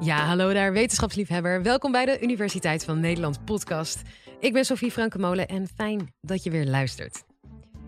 [0.00, 1.62] Ja, hallo daar, wetenschapsliefhebber.
[1.62, 4.02] Welkom bij de Universiteit van Nederland podcast.
[4.40, 7.24] Ik ben Sophie Frankemolen en fijn dat je weer luistert.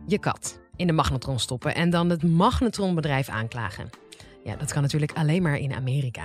[0.06, 3.90] Je kat in de magnetron stoppen en dan het magnetronbedrijf aanklagen.
[4.44, 6.24] Ja, dat kan natuurlijk alleen maar in Amerika.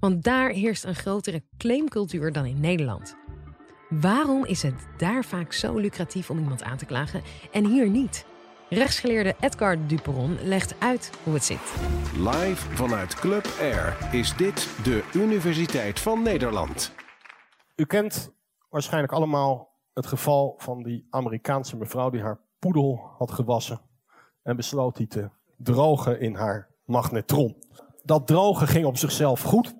[0.00, 3.16] Want daar heerst een grotere claimcultuur dan in Nederland.
[3.88, 7.22] Waarom is het daar vaak zo lucratief om iemand aan te klagen
[7.52, 8.24] en hier niet?
[8.74, 11.74] Rechtsgeleerde Edgar Duperon legt uit hoe het zit.
[12.16, 16.92] Live vanuit Club Air is dit de Universiteit van Nederland.
[17.76, 18.32] U kent
[18.68, 23.80] waarschijnlijk allemaal het geval van die Amerikaanse mevrouw die haar poedel had gewassen
[24.42, 27.56] en besloot die te drogen in haar magnetron.
[28.02, 29.74] Dat drogen ging op zichzelf goed,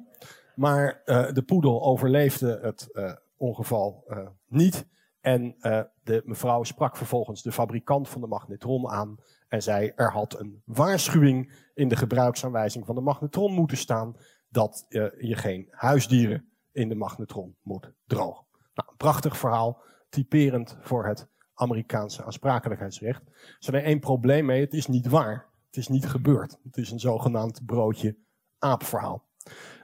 [0.54, 4.86] maar uh, de poedel overleefde het uh, ongeval uh, niet.
[5.22, 5.56] En
[6.02, 9.16] de mevrouw sprak vervolgens de fabrikant van de magnetron aan
[9.48, 14.16] en zei er had een waarschuwing in de gebruiksaanwijzing van de magnetron moeten staan
[14.48, 18.44] dat je geen huisdieren in de magnetron moet drogen.
[18.74, 23.22] Nou, een prachtig verhaal, typerend voor het Amerikaanse aansprakelijkheidsrecht.
[23.60, 25.50] Er is één probleem mee, het is niet waar.
[25.66, 26.58] Het is niet gebeurd.
[26.64, 28.16] Het is een zogenaamd broodje
[28.58, 29.24] aapverhaal.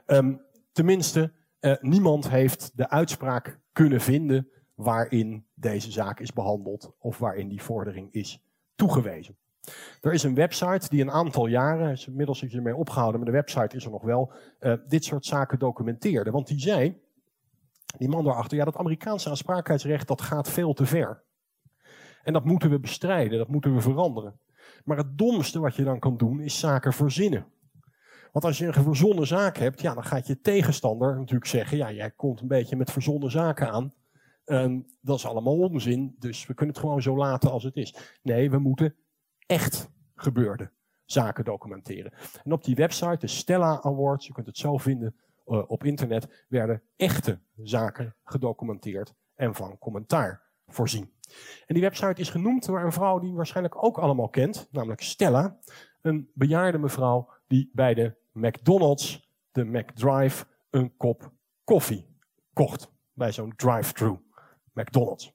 [0.05, 4.49] Um, tenminste, uh, niemand heeft de uitspraak kunnen vinden
[4.79, 8.43] waarin deze zaak is behandeld of waarin die vordering is
[8.75, 9.37] toegewezen.
[10.01, 13.35] Er is een website die een aantal jaren, is inmiddels is ermee opgehouden, maar de
[13.37, 16.31] website is er nog wel, uh, dit soort zaken documenteerde.
[16.31, 17.01] Want die zei,
[17.97, 21.23] die man daarachter, ja dat Amerikaanse aansprakelijkheidsrecht dat gaat veel te ver.
[22.23, 24.39] En dat moeten we bestrijden, dat moeten we veranderen.
[24.83, 27.45] Maar het domste wat je dan kan doen is zaken verzinnen.
[28.31, 31.91] Want als je een verzonnen zaak hebt, ja, dan gaat je tegenstander natuurlijk zeggen: ja,
[31.91, 33.93] jij komt een beetje met verzonnen zaken aan.
[34.51, 38.17] Um, dat is allemaal onzin, dus we kunnen het gewoon zo laten als het is.
[38.21, 38.95] Nee, we moeten
[39.45, 40.71] echt gebeurde
[41.05, 42.13] zaken documenteren.
[42.43, 46.45] En op die website, de Stella Awards, je kunt het zo vinden uh, op internet,
[46.47, 51.11] werden echte zaken gedocumenteerd en van commentaar voorzien.
[51.65, 55.01] En die website is genoemd door een vrouw die u waarschijnlijk ook allemaal kent, namelijk
[55.01, 55.59] Stella.
[56.01, 61.31] Een bejaarde mevrouw die bij de McDonald's, de McDrive, een kop
[61.63, 62.17] koffie
[62.53, 62.91] kocht.
[63.13, 64.17] Bij zo'n drive-thru
[64.73, 65.33] McDonald's.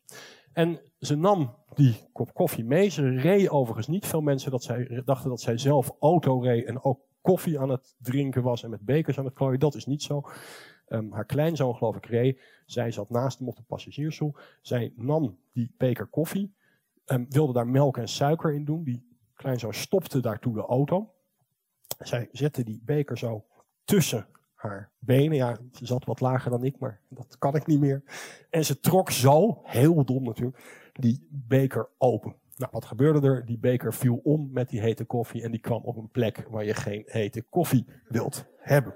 [0.53, 2.89] En ze nam die kop koffie mee.
[2.89, 4.07] Ze reed overigens niet.
[4.07, 7.95] Veel mensen dat zij, dachten dat zij zelf auto reed en ook koffie aan het
[7.99, 9.61] drinken was en met bekers aan het klooien.
[9.61, 10.23] Dat is niet zo.
[10.89, 12.41] Um, haar kleinzoon, geloof ik, reed.
[12.67, 14.35] Zij zat naast hem op de passagiersstoel.
[14.63, 16.55] Zij nam die beker koffie,
[17.07, 18.85] um, wilde daar melk en suiker in doen.
[18.85, 21.13] Die kleinzoon stopte daartoe de auto.
[21.99, 23.45] Zij zette die beker zo
[23.85, 24.27] tussen
[24.69, 25.37] haar benen.
[25.37, 28.03] Ja, ze zat wat lager dan ik, maar dat kan ik niet meer.
[28.51, 32.35] En ze trok zo, heel dom natuurlijk, die beker open.
[32.57, 33.47] Nou, wat gebeurde er?
[33.47, 36.65] Die beker viel om met die hete koffie en die kwam op een plek waar
[36.65, 38.95] je geen hete koffie wilt hebben.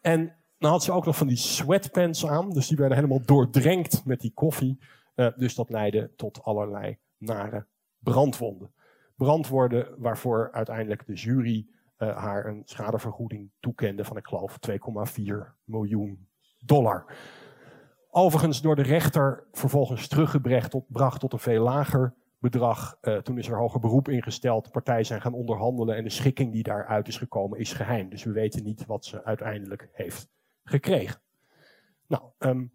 [0.00, 4.04] En dan had ze ook nog van die sweatpants aan, dus die werden helemaal doordrenkt
[4.04, 4.78] met die koffie.
[5.16, 7.66] Uh, dus dat leidde tot allerlei nare
[7.98, 8.72] brandwonden.
[9.16, 11.66] Brandwonden waarvoor uiteindelijk de jury
[12.02, 15.24] uh, haar een schadevergoeding toekende van, ik geloof, 2,4
[15.64, 16.28] miljoen
[16.58, 17.16] dollar.
[18.10, 22.98] Overigens door de rechter vervolgens teruggebracht tot, bracht tot een veel lager bedrag.
[23.02, 24.70] Uh, toen is er hoger beroep ingesteld.
[24.70, 28.08] Partijen zijn gaan onderhandelen en de schikking die daaruit is gekomen is geheim.
[28.08, 30.28] Dus we weten niet wat ze uiteindelijk heeft
[30.64, 31.20] gekregen.
[32.06, 32.72] Nou, um,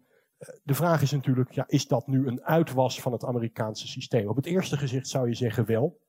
[0.62, 4.28] de vraag is natuurlijk, ja, is dat nu een uitwas van het Amerikaanse systeem?
[4.28, 6.00] Op het eerste gezicht zou je zeggen wel.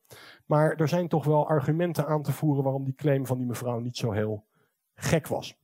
[0.45, 3.79] Maar er zijn toch wel argumenten aan te voeren waarom die claim van die mevrouw
[3.79, 4.45] niet zo heel
[4.95, 5.57] gek was.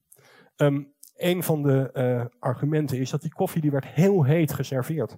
[0.56, 5.18] Um, een van de uh, argumenten is dat die koffie die werd heel heet geserveerd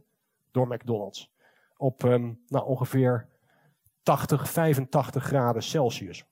[0.52, 1.34] door McDonald's.
[1.78, 3.30] Op um, nou, ongeveer
[4.04, 6.26] 80, 85 graden Celsius.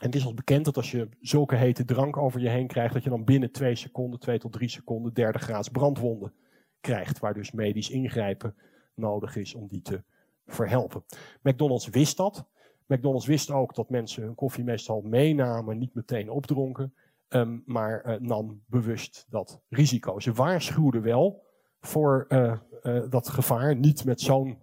[0.00, 2.94] En het is al bekend dat als je zulke hete drank over je heen krijgt,
[2.94, 6.32] dat je dan binnen twee seconden, twee tot drie seconden, derde graads brandwonden
[6.80, 7.18] krijgt.
[7.18, 8.54] Waar dus medisch ingrijpen
[8.94, 10.02] nodig is om die te
[10.46, 11.04] verhelpen.
[11.42, 12.46] McDonald's wist dat.
[12.86, 16.94] McDonald's wist ook dat mensen hun koffie meestal meenamen, niet meteen opdronken.
[17.28, 20.20] Um, maar uh, nam bewust dat risico.
[20.20, 21.42] Ze waarschuwden wel
[21.80, 23.76] voor uh, uh, dat gevaar.
[23.76, 24.58] Niet met zo'n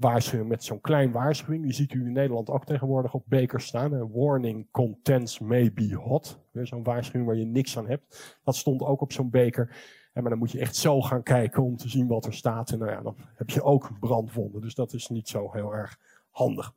[0.00, 1.62] waarschuwing, met zo'n klein waarschuwing.
[1.62, 3.92] Die ziet u in Nederland ook tegenwoordig op bekers staan.
[3.92, 6.40] Een warning contents may be hot.
[6.52, 8.38] Zo'n waarschuwing waar je niks aan hebt.
[8.44, 9.76] Dat stond ook op zo'n beker.
[10.12, 12.70] En maar dan moet je echt zo gaan kijken om te zien wat er staat.
[12.70, 14.60] En nou ja, dan heb je ook brandwonden.
[14.60, 15.98] Dus dat is niet zo heel erg
[16.30, 16.74] handig.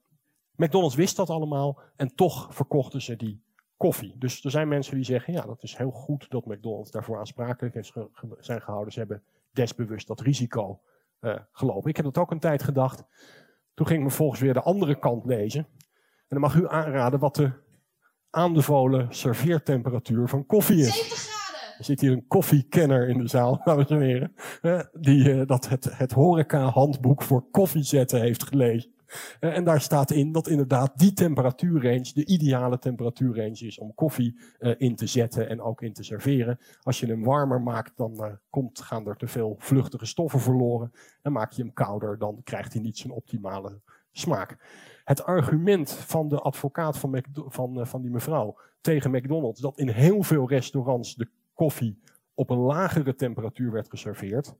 [0.56, 3.44] McDonald's wist dat allemaal en toch verkochten ze die
[3.78, 4.16] koffie.
[4.18, 7.76] Dus er zijn mensen die zeggen, ja, dat is heel goed dat McDonald's daarvoor aansprakelijk
[7.76, 7.94] is
[8.40, 8.94] zijn gehouden.
[8.94, 10.82] Ze hebben desbewust dat risico
[11.24, 11.90] uh, gelopen.
[11.90, 13.04] Ik heb dat ook een tijd gedacht.
[13.74, 15.68] Toen ging ik me volgens weer de andere kant lezen.
[16.28, 17.52] En dan mag u aanraden wat de
[18.30, 20.96] aanbevolen serveertemperatuur van koffie is.
[20.96, 21.78] 70 graden!
[21.78, 24.34] Er zit hier een koffiekenner in de zaal, dames en heren.
[24.62, 28.93] eh, Die eh, dat het, het horeca-handboek voor koffiezetten heeft gelezen.
[29.40, 34.40] Eh, En daar staat in dat inderdaad die temperatuurrange de ideale temperatuurrange is om koffie
[34.60, 36.60] eh, in te zetten en ook in te serveren.
[36.82, 40.92] Als je hem warmer maakt, dan eh, komt, gaan er te veel vluchtige stoffen verloren.
[41.22, 43.82] En maak je hem kouder, dan krijgt hij niet zijn optimale
[44.12, 44.58] smaak.
[45.04, 50.24] Het argument van de advocaat van, van, van die mevrouw tegen McDonald's, dat in heel
[50.24, 52.02] veel restaurants de koffie
[52.36, 54.56] op een lagere temperatuur werd geserveerd,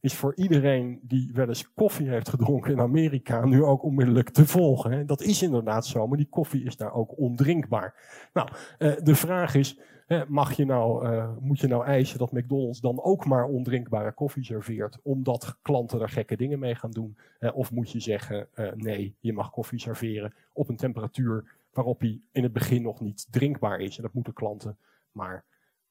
[0.00, 4.46] is voor iedereen die wel eens koffie heeft gedronken in Amerika nu ook onmiddellijk te
[4.46, 4.90] volgen.
[4.90, 5.04] hè.
[5.04, 7.94] Dat is inderdaad zo, maar die koffie is daar ook ondrinkbaar.
[8.32, 9.80] Nou, eh, de vraag is,
[10.28, 14.44] mag je nou, eh, moet je nou eisen dat McDonald's dan ook maar ondrinkbare koffie
[14.44, 17.18] serveert, omdat klanten er gekke dingen mee gaan doen?
[17.38, 22.20] Eh, of moet je zeggen, nee, je mag koffie serveren op een temperatuur waarop hij
[22.32, 23.96] in het begin nog niet drinkbaar is.
[23.96, 24.78] En dat moeten klanten
[25.12, 25.44] maar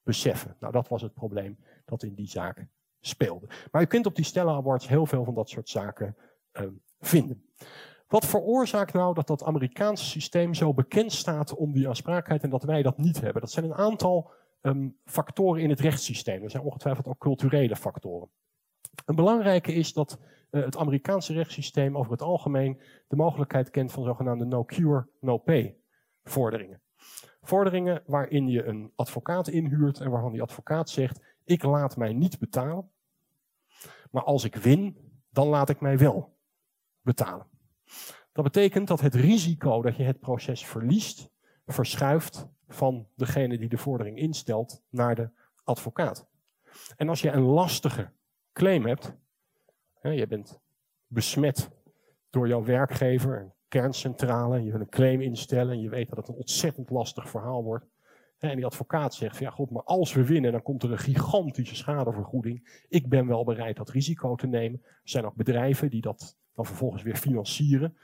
[0.06, 0.56] beseffen.
[0.60, 2.68] Nou, dat was het probleem dat in die zaak
[3.00, 3.48] speelde.
[3.72, 6.16] Maar je kunt op die Stella Awards heel veel van dat soort zaken
[6.52, 7.44] ehm, vinden.
[8.08, 12.64] Wat veroorzaakt nou dat dat Amerikaanse systeem zo bekend staat om die aansprakelijkheid en dat
[12.64, 13.42] wij dat niet hebben?
[13.42, 14.32] Dat zijn een aantal
[14.62, 16.44] ehm, factoren in het rechtssysteem.
[16.44, 18.30] Er zijn ongetwijfeld ook culturele factoren.
[19.06, 20.20] Een belangrijke is dat
[20.50, 25.78] eh, het Amerikaanse rechtssysteem over het algemeen de mogelijkheid kent van zogenaamde no-cure, no-pay
[26.24, 26.82] vorderingen.
[27.46, 32.40] Vorderingen waarin je een advocaat inhuurt en waarvan die advocaat zegt: Ik laat mij niet
[32.40, 32.90] betalen,
[34.12, 34.98] maar als ik win,
[35.30, 36.38] dan laat ik mij wel
[37.02, 37.48] betalen.
[38.32, 41.30] Dat betekent dat het risico dat je het proces verliest,
[41.66, 45.30] verschuift van degene die de vordering instelt naar de
[45.64, 46.28] advocaat.
[46.96, 48.12] En als je een lastige
[48.54, 49.14] claim hebt,
[50.02, 50.60] je bent
[51.08, 51.70] besmet
[52.30, 56.36] door jouw werkgever, kerncentrale, je wil een claim instellen en je weet dat het een
[56.36, 57.86] ontzettend lastig verhaal wordt.
[58.38, 61.76] En die advocaat zegt, ja goed, maar als we winnen, dan komt er een gigantische
[61.76, 62.84] schadevergoeding.
[62.90, 64.82] Ik ben wel bereid dat risico te nemen.
[64.84, 67.98] Er zijn ook bedrijven die dat dan vervolgens weer financieren.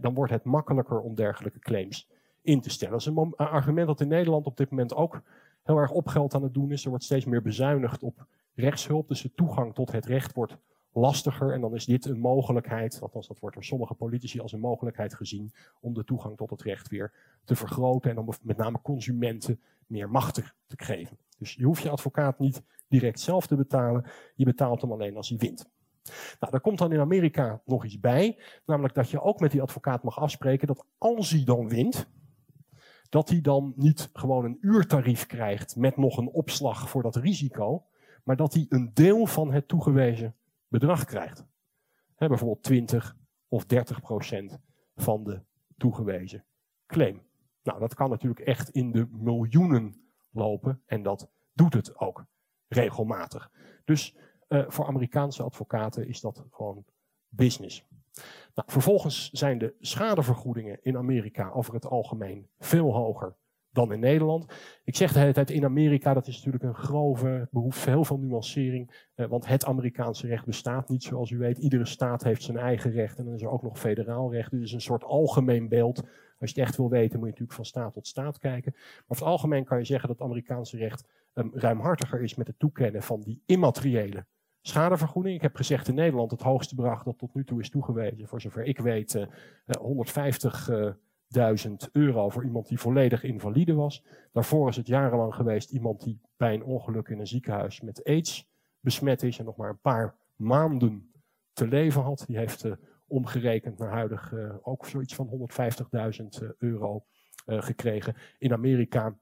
[0.00, 2.08] Dan wordt het makkelijker om dergelijke claims
[2.42, 2.92] in te stellen.
[2.92, 5.22] Dat is een argument dat in Nederland op dit moment ook
[5.62, 6.84] heel erg opgeld aan het doen is.
[6.84, 10.56] Er wordt steeds meer bezuinigd op rechtshulp, dus de toegang tot het recht wordt
[10.96, 11.52] lastiger.
[11.52, 15.14] En dan is dit een mogelijkheid, althans dat wordt door sommige politici als een mogelijkheid
[15.14, 17.12] gezien, om de toegang tot het recht weer
[17.44, 21.18] te vergroten en om met name consumenten meer macht te, te geven.
[21.38, 24.04] Dus je hoeft je advocaat niet direct zelf te betalen,
[24.34, 25.68] je betaalt hem alleen als hij wint.
[26.40, 29.62] Nou, daar komt dan in Amerika nog iets bij, namelijk dat je ook met die
[29.62, 32.08] advocaat mag afspreken dat als hij dan wint,
[33.08, 37.84] dat hij dan niet gewoon een uurtarief krijgt met nog een opslag voor dat risico,
[38.24, 40.34] maar dat hij een deel van het toegewezen
[40.68, 41.46] bedrag krijgt.
[42.16, 43.16] Bijvoorbeeld 20
[43.48, 44.58] of 30 procent
[44.94, 45.42] van de
[45.76, 46.44] toegewezen
[46.86, 47.22] claim.
[47.62, 52.24] Nou, dat kan natuurlijk echt in de miljoenen lopen en dat doet het ook
[52.68, 53.50] regelmatig.
[53.84, 54.16] Dus
[54.48, 56.84] eh, voor Amerikaanse advocaten is dat gewoon
[57.28, 57.84] business.
[58.54, 63.36] Nou, vervolgens zijn de schadevergoedingen in Amerika over het algemeen veel hoger
[63.76, 64.46] dan in Nederland.
[64.84, 68.18] Ik zeg de hele tijd in Amerika, dat is natuurlijk een grove, behoefte, heel veel
[68.18, 69.08] nuancering.
[69.14, 71.58] Eh, want het Amerikaanse recht bestaat niet zoals u weet.
[71.58, 74.50] Iedere staat heeft zijn eigen recht en dan is er ook nog federaal recht.
[74.50, 76.02] Dus een soort algemeen beeld.
[76.38, 78.72] Als je het echt wil weten, moet je natuurlijk van staat tot staat kijken.
[78.74, 82.46] Maar over het algemeen kan je zeggen dat het Amerikaanse recht ehm, ruimhartiger is met
[82.46, 84.26] het toekennen van die immateriële
[84.60, 85.36] schadevergoeding.
[85.36, 88.40] Ik heb gezegd in Nederland het hoogste bedrag dat tot nu toe is toegewezen, voor
[88.40, 90.70] zover ik weet, eh, eh 150
[91.28, 94.04] 1000 euro voor iemand die volledig invalide was.
[94.32, 98.48] Daarvoor is het jarenlang geweest iemand die bij een ongeluk in een ziekenhuis met aids
[98.80, 101.10] besmet is en nog maar een paar maanden
[101.52, 102.24] te leven had.
[102.26, 102.72] Die heeft eh,
[103.06, 107.04] omgerekend naar huidig eh, ook zoiets van 150.000 eh, euro
[107.46, 108.16] gekregen.
[108.38, 109.18] In Amerika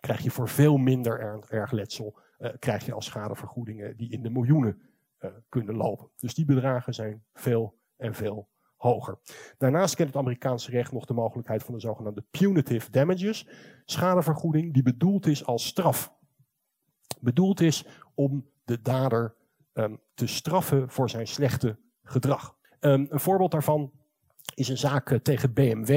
[0.00, 2.18] krijg je voor veel minder erg, letsel,
[2.58, 4.82] krijg je als schadevergoedingen die in de miljoenen
[5.48, 6.10] kunnen lopen.
[6.16, 8.48] Dus die bedragen zijn veel en veel
[8.84, 9.18] hoger.
[9.58, 13.48] Daarnaast kent het Amerikaanse recht nog de mogelijkheid van de zogenaamde punitive damages,
[13.84, 16.14] schadevergoeding die bedoeld is als straf.
[17.20, 19.34] Bedoeld is om de dader
[19.72, 22.56] um, te straffen voor zijn slechte gedrag.
[22.80, 23.92] Um, een voorbeeld daarvan
[24.54, 25.88] is een zaak uh, tegen BMW.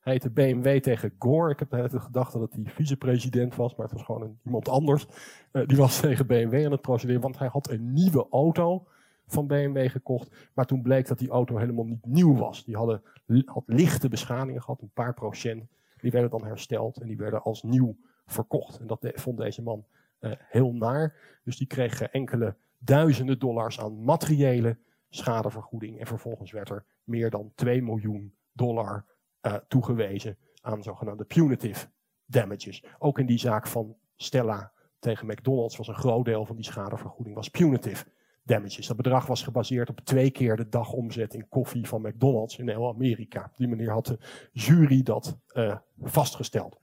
[0.00, 1.50] Hij heette BMW tegen Gore.
[1.50, 5.06] Ik heb net gedacht dat het die vicepresident was, maar het was gewoon iemand anders.
[5.52, 8.86] Uh, die was tegen BMW aan het procederen, want hij had een nieuwe auto
[9.32, 10.50] van BMW gekocht.
[10.54, 12.64] Maar toen bleek dat die auto helemaal niet nieuw was.
[12.64, 13.02] Die hadden,
[13.44, 15.66] had lichte beschadigingen gehad, een paar procent.
[16.00, 17.96] Die werden dan hersteld en die werden als nieuw
[18.26, 18.78] verkocht.
[18.78, 19.84] En dat vond deze man
[20.20, 21.14] uh, heel naar.
[21.44, 26.00] Dus die kreeg enkele duizenden dollars aan materiële schadevergoeding.
[26.00, 29.04] En vervolgens werd er meer dan 2 miljoen dollar
[29.42, 31.86] uh, toegewezen aan zogenaamde punitive
[32.26, 32.84] damages.
[32.98, 37.36] Ook in die zaak van Stella tegen McDonald's was een groot deel van die schadevergoeding
[37.36, 38.06] was punitive
[38.42, 38.86] damages.
[38.86, 42.88] Dat bedrag was gebaseerd op twee keer de dagomzet in koffie van McDonald's in heel
[42.88, 43.44] Amerika.
[43.50, 44.18] Op die manier had de
[44.52, 46.78] jury dat uh, vastgesteld.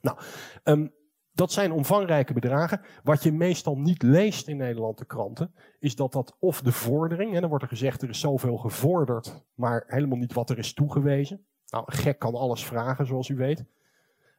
[0.00, 0.18] Nou,
[0.64, 0.92] um,
[1.32, 2.80] dat zijn omvangrijke bedragen.
[3.02, 7.40] Wat je meestal niet leest in Nederlandse kranten, is dat dat of de vordering, en
[7.40, 11.46] dan wordt er gezegd er is zoveel gevorderd, maar helemaal niet wat er is toegewezen.
[11.66, 13.64] Nou, gek kan alles vragen, zoals u weet.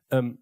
[0.07, 0.39] Um,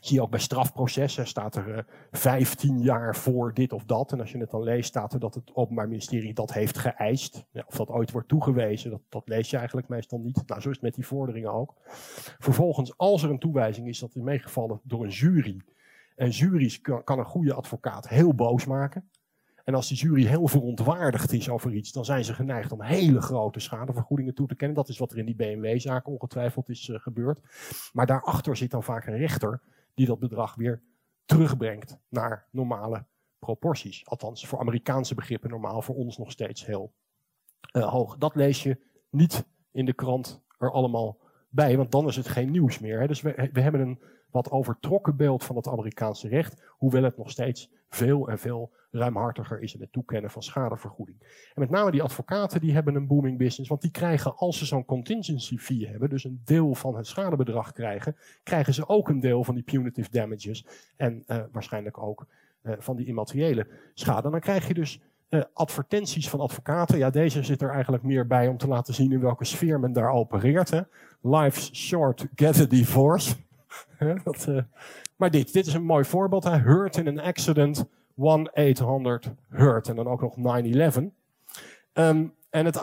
[0.00, 4.12] zie je ook bij strafprocessen, staat er uh, eh, 15 jaar voor dit of dat.
[4.12, 7.44] En als je het dan leest, staat er dat het Openbaar Ministerie dat heeft geëist.
[7.50, 10.42] Ja, of dat ooit wordt toegewezen, dat, dat lees je eigenlijk meestal niet.
[10.46, 11.74] Nou, zo is het met die vorderingen ook.
[12.38, 15.60] Vervolgens, als er een toewijzing is, dat is meegevallen door een jury.
[16.16, 19.10] En juries kan, een goede advocaat heel boos maken.
[19.64, 23.20] En als die jury heel verontwaardigd is over iets, dan zijn ze geneigd om hele
[23.20, 24.76] grote schadevergoedingen toe te kennen.
[24.76, 27.40] Dat is wat er in die BMW-zaak ongetwijfeld is uh, gebeurd.
[27.92, 29.60] Maar daarachter zit dan vaak een rechter
[29.94, 30.82] die dat bedrag weer
[31.24, 33.06] terugbrengt naar normale
[33.38, 34.06] proporties.
[34.06, 36.92] Althans, voor Amerikaanse begrippen normaal, voor ons nog steeds heel
[37.72, 38.16] uh, hoog.
[38.16, 38.80] Dat lees je
[39.10, 41.18] niet in de krant er allemaal
[41.50, 43.00] bij, want dan is het geen nieuws meer.
[43.00, 43.06] Hè.
[43.06, 47.30] Dus we, we hebben een wat overtrokken beeld van het Amerikaanse recht, hoewel het nog
[47.30, 51.18] steeds veel en veel ruimhartiger is in het toekennen van schadevergoeding.
[51.54, 54.64] En met name die advocaten die hebben een booming business, want die krijgen als ze
[54.64, 59.20] zo'n contingency fee hebben, dus een deel van het schadebedrag krijgen, krijgen ze ook een
[59.20, 60.66] deel van die punitive damages
[60.96, 62.26] en uh, waarschijnlijk ook
[62.62, 64.30] uh, van die immateriële schade.
[64.30, 65.00] Dan krijg je dus
[65.30, 66.98] uh, advertenties van advocaten.
[66.98, 69.92] Ja, deze zit er eigenlijk meer bij om te laten zien in welke sfeer men
[69.92, 70.70] daar opereert.
[70.70, 70.80] Hè.
[71.22, 73.34] Life's short, get a divorce.
[74.48, 74.58] Uh,
[75.16, 76.44] maar dit, dit is een mooi voorbeeld.
[76.44, 77.88] Hij hurt in een accident, 1-800
[79.48, 79.88] hurt.
[79.88, 81.00] En dan ook nog 9-11.
[81.92, 82.80] Um, en het,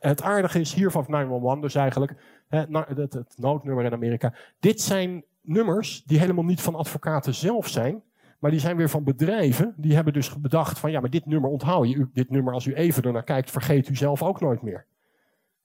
[0.00, 2.14] het, aardige is hier van 911, dus eigenlijk
[2.48, 4.34] het noodnummer in Amerika.
[4.60, 8.02] Dit zijn nummers die helemaal niet van advocaten zelf zijn.
[8.38, 9.74] Maar die zijn weer van bedrijven.
[9.76, 11.94] Die hebben dus bedacht van ja, maar dit nummer onthoud je.
[11.94, 14.86] U, dit nummer, als u even ernaar kijkt, vergeet u zelf ook nooit meer.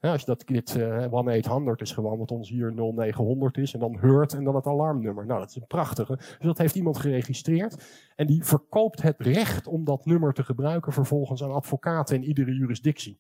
[0.02, 3.74] Ja, als dat dit uh, eh, 1-800 is gewoon wat ons hier 0900 is.
[3.74, 5.26] En dan Hurt en dan het alarmnummer.
[5.26, 6.16] Nou, dat is een prachtige.
[6.16, 7.84] Dus dat heeft iemand geregistreerd.
[8.16, 12.54] En die verkoopt het recht om dat nummer te gebruiken vervolgens aan advocaten in iedere
[12.54, 13.20] jurisdictie.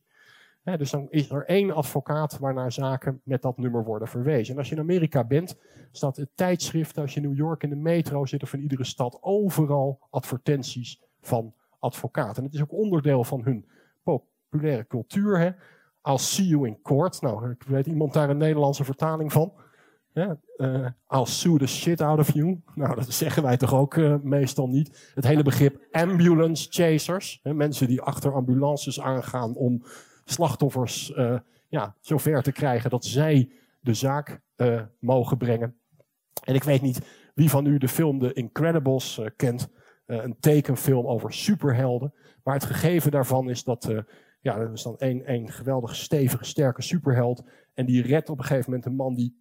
[0.63, 4.53] Dus dan is er één advocaat waarnaar zaken met dat nummer worden verwezen.
[4.53, 5.55] En als je in Amerika bent,
[5.91, 8.83] staat het tijdschrift, als je in New York in de metro zit of in iedere
[8.83, 12.37] stad, overal advertenties van advocaten.
[12.37, 13.69] En het is ook onderdeel van hun
[14.03, 15.39] populaire cultuur.
[15.39, 15.49] Hè?
[16.03, 17.21] I'll see you in court.
[17.21, 19.53] Nou, ik weet iemand daar een Nederlandse vertaling van.
[20.13, 22.61] Ja, uh, I'll sue the shit out of you.
[22.75, 25.11] Nou, dat zeggen wij toch ook uh, meestal niet.
[25.15, 27.39] Het hele begrip ambulance chasers.
[27.43, 29.83] Hè, mensen die achter ambulances aangaan om
[30.23, 34.41] slachtoffers uh, ja, zover te krijgen dat zij de zaak
[34.99, 35.75] mogen brengen.
[36.43, 37.01] En ik weet niet
[37.35, 39.69] wie van u de film The Incredibles kent.
[40.05, 42.13] een tekenfilm over superhelden.
[42.43, 44.03] Maar het gegeven daarvan is dat
[44.41, 47.43] ja, er is dan één geweldig stevige, sterke superheld.
[47.73, 49.40] En die redt op een gegeven moment een man die,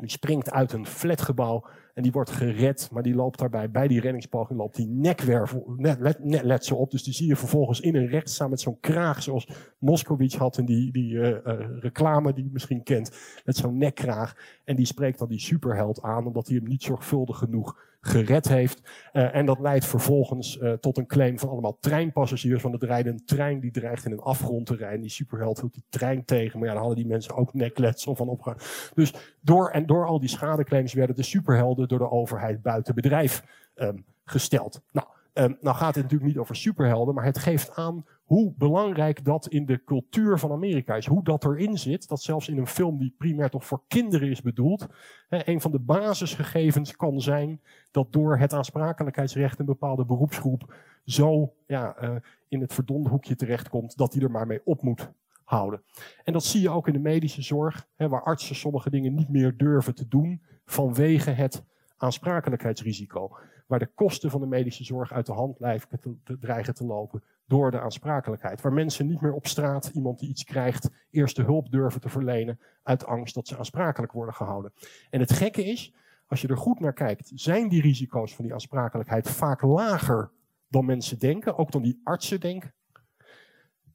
[0.00, 1.66] die springt uit een flatgebouw.
[1.94, 6.00] En die wordt gered, maar die loopt daarbij, bij die reddingspoging, loopt die nekwervel, net,
[6.00, 6.90] let, let ze op.
[6.90, 10.64] Dus die zie je vervolgens in een rechtszaal met zo'n kraag, zoals Moskowitz had in
[10.64, 11.38] die, die uh, uh,
[11.80, 13.40] reclame die je misschien kent.
[13.44, 14.36] Met zo'n nekkraag.
[14.64, 17.78] En die spreekt dan die superheld aan, omdat hij hem niet zorgvuldig genoeg
[18.08, 18.82] gered heeft.
[19.12, 22.62] Uh, en dat leidt vervolgens uh, tot een claim van allemaal treinpassagiers.
[22.62, 25.00] Want het rijden een trein die dreigt in een afgrond te rijden.
[25.00, 26.58] Die superheld hield die trein tegen.
[26.58, 28.56] Maar ja, dan hadden die mensen ook nekletsel van opgaan.
[28.94, 33.42] Dus door en door al die schadeclaims werden de superhelden door de overheid buiten bedrijf
[33.76, 34.82] um, gesteld.
[34.92, 35.06] Nou,
[35.38, 39.48] um, nou gaat het natuurlijk niet over superhelden, maar het geeft aan hoe belangrijk dat
[39.48, 41.06] in de cultuur van Amerika is.
[41.06, 44.42] Hoe dat erin zit, dat zelfs in een film die primair toch voor kinderen is
[44.42, 44.86] bedoeld,
[45.28, 52.02] een van de basisgegevens kan zijn dat door het aansprakelijkheidsrecht een bepaalde beroepsgroep zo ja,
[52.02, 52.16] uh,
[52.48, 55.10] in het verdonde hoekje terechtkomt dat die er maar mee op moet
[55.44, 55.82] houden.
[56.24, 59.28] En dat zie je ook in de medische zorg, hè, waar artsen sommige dingen niet
[59.28, 61.64] meer durven te doen vanwege het
[61.96, 63.36] aansprakelijkheidsrisico.
[63.68, 67.70] Waar de kosten van de medische zorg uit de hand lijken dreigen te lopen door
[67.70, 68.60] de aansprakelijkheid.
[68.60, 72.60] Waar mensen niet meer op straat iemand die iets krijgt eerste hulp durven te verlenen
[72.82, 74.72] uit angst dat ze aansprakelijk worden gehouden.
[75.10, 75.94] En het gekke is,
[76.26, 80.30] als je er goed naar kijkt, zijn die risico's van die aansprakelijkheid vaak lager
[80.68, 82.74] dan mensen denken, ook dan die artsen denken.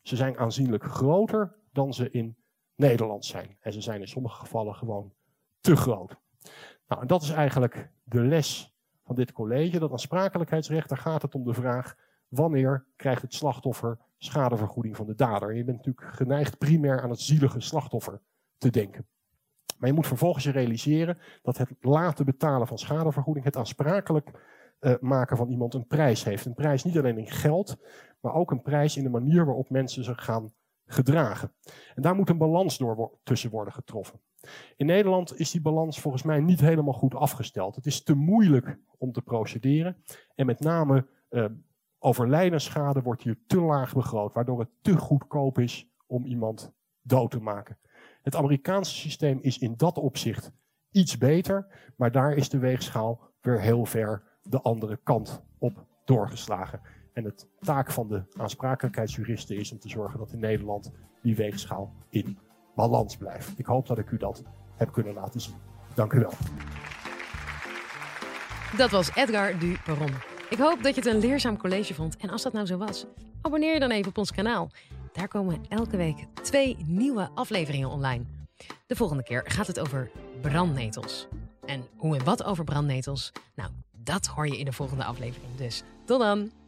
[0.01, 2.35] Ze zijn aanzienlijk groter dan ze in
[2.75, 3.57] Nederland zijn.
[3.59, 5.13] En ze zijn in sommige gevallen gewoon
[5.59, 6.15] te groot.
[6.87, 8.72] Nou, en dat is eigenlijk de les
[9.03, 9.79] van dit college.
[9.79, 11.95] Dat aansprakelijkheidsrecht, daar gaat het om de vraag
[12.27, 15.55] wanneer krijgt het slachtoffer schadevergoeding van de dader.
[15.55, 18.21] Je bent natuurlijk geneigd primair aan het zielige slachtoffer
[18.57, 19.07] te denken.
[19.77, 24.31] Maar je moet vervolgens je realiseren dat het laten betalen van schadevergoeding, het aansprakelijk
[24.79, 26.45] uh, maken van iemand een prijs heeft.
[26.45, 27.77] Een prijs niet alleen in geld,
[28.19, 30.53] maar ook een prijs in de manier waarop mensen zich gaan
[30.93, 31.53] gedragen.
[31.95, 34.19] En daar moet een balans door tussen worden getroffen.
[34.75, 37.75] In Nederland is die balans volgens mij niet helemaal goed afgesteld.
[37.75, 40.03] Het is te moeilijk om te procederen.
[40.35, 41.45] En met name uh,
[41.99, 47.39] overlijdensschade wordt hier te laag begroot, waardoor het te goedkoop is om iemand dood te
[47.39, 47.77] maken.
[48.21, 50.51] Het Amerikaanse systeem is in dat opzicht
[50.91, 56.81] iets beter, maar daar is de weegschaal weer heel ver de andere kant op doorgeslagen.
[57.13, 60.91] En het taak van de aansprakelijkheidsjuristen is om te zorgen dat in Nederland
[61.21, 62.37] die weegschaal in
[62.75, 63.59] balans blijft.
[63.59, 64.43] Ik hoop dat ik u dat
[64.75, 65.55] heb kunnen laten zien.
[65.93, 66.33] Dank u wel.
[68.77, 70.11] Dat was Edgar du Perron.
[70.49, 72.17] Ik hoop dat je het een leerzaam college vond.
[72.17, 73.05] En als dat nou zo was,
[73.41, 74.69] abonneer je dan even op ons kanaal.
[75.11, 78.23] Daar komen elke week twee nieuwe afleveringen online.
[78.87, 81.27] De volgende keer gaat het over brandnetels.
[81.65, 83.31] En hoe en wat over brandnetels?
[83.55, 85.55] Nou, dat hoor je in de volgende aflevering.
[85.55, 86.62] Dus tot dan!